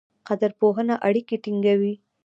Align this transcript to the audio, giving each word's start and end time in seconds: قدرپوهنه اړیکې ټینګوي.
قدرپوهنه 0.27 0.95
اړیکې 1.07 1.35
ټینګوي. 1.43 1.93